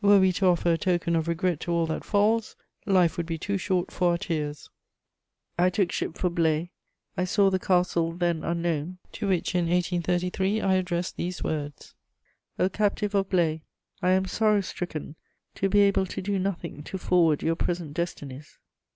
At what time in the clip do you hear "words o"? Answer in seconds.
11.42-12.68